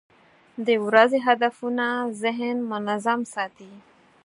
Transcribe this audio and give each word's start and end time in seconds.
د 0.65 0.67
ورځې 0.85 1.19
هدفونه 1.27 1.85
ذهن 2.21 2.57
منظم 2.71 3.19
ساتي. 3.33 3.71